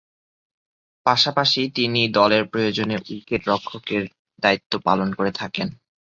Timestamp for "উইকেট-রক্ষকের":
3.03-4.03